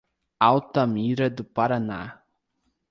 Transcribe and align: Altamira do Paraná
Altamira 0.39 1.29
do 1.29 1.43
Paraná 1.45 2.23